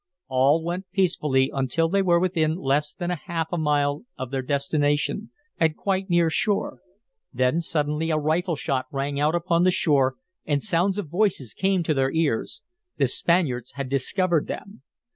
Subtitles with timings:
[0.29, 5.29] All went peacefully until they were within less than half a mile of their destination,
[5.59, 6.79] and quite near shore.
[7.31, 11.83] Then suddenly a rifle shot rang out upon the shore, and sounds of voices came
[11.83, 12.63] to their ears.
[12.97, 14.81] The Spaniards had discovered them!